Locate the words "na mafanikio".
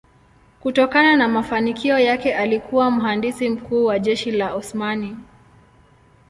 1.17-1.99